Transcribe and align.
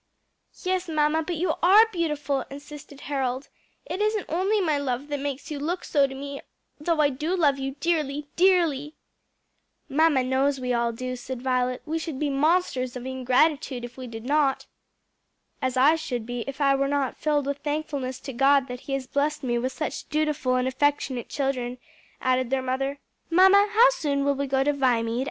"Yes, 0.63 0.89
mamma, 0.89 1.21
but 1.21 1.35
you 1.35 1.53
are 1.61 1.87
beautiful," 1.91 2.43
insisted 2.49 3.01
Harold; 3.01 3.49
"it 3.85 4.01
isn't 4.01 4.25
only 4.29 4.59
my 4.59 4.79
love 4.79 5.09
that 5.09 5.19
makes 5.19 5.51
you 5.51 5.59
look 5.59 5.83
so 5.83 6.07
to 6.07 6.15
me, 6.15 6.41
though 6.79 6.99
I 6.99 7.11
do 7.11 7.35
love 7.35 7.59
you 7.59 7.75
dearly 7.79 8.27
dearly." 8.35 8.95
"Mamma 9.87 10.23
knows 10.23 10.59
we 10.59 10.73
all 10.73 10.91
do," 10.91 11.15
said 11.15 11.43
Violet; 11.43 11.83
"we 11.85 11.99
should 11.99 12.17
be 12.17 12.31
monsters 12.31 12.95
of 12.95 13.05
ingratitude 13.05 13.85
if 13.85 13.95
we 13.95 14.07
did 14.07 14.25
not." 14.25 14.65
"As 15.61 15.77
I 15.77 15.93
should 15.93 16.25
be 16.25 16.45
if 16.47 16.59
I 16.61 16.73
were 16.73 16.87
not 16.87 17.15
filled 17.15 17.45
with 17.45 17.59
thankfulness 17.59 18.19
to 18.21 18.33
God 18.33 18.67
that 18.69 18.79
he 18.89 18.93
has 18.93 19.05
blessed 19.05 19.43
me 19.43 19.59
with 19.59 19.71
such 19.71 20.09
dutiful 20.09 20.55
and 20.55 20.67
affectionate 20.67 21.29
children," 21.29 21.77
added 22.19 22.49
the 22.49 22.63
mother. 22.63 22.97
"Mamma, 23.29 23.69
how 23.71 23.89
soon 23.91 24.25
will 24.25 24.33
we 24.33 24.47
go 24.47 24.63
to 24.63 24.73
Viamede?" 24.73 25.19